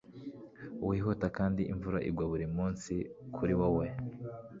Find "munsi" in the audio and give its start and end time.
2.55-2.93